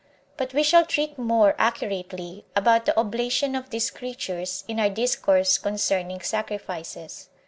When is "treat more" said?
0.83-1.53